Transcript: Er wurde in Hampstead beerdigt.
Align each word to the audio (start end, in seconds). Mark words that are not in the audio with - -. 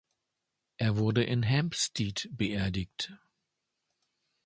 Er 0.77 0.97
wurde 0.97 1.23
in 1.23 1.47
Hampstead 1.47 2.27
beerdigt. 2.31 3.13